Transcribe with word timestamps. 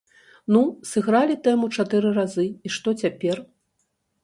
Ну, 0.53 0.61
сыгралі 0.91 1.35
тэму 1.49 1.69
чатыры 1.77 2.15
разы, 2.17 2.47
і 2.69 2.75
што 2.79 2.97
цяпер? 3.05 3.47